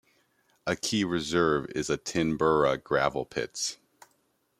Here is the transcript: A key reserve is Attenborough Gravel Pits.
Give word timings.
A 0.65 0.75
key 0.75 1.03
reserve 1.03 1.67
is 1.75 1.87
Attenborough 1.87 2.83
Gravel 2.83 3.23
Pits. 3.23 3.77